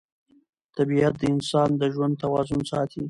طبیعت 0.77 1.13
د 1.19 1.23
انسان 1.33 1.69
د 1.79 1.81
ژوند 1.93 2.13
توازن 2.23 2.61
ساتي 2.71 2.99